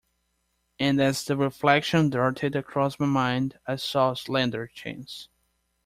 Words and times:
And 0.79 0.99
as 0.99 1.23
the 1.23 1.37
reflection 1.37 2.09
darted 2.09 2.55
across 2.55 2.99
my 2.99 3.05
mind 3.05 3.59
I 3.67 3.75
saw 3.75 4.13
a 4.13 4.17
slender 4.17 4.65
chance. 4.65 5.29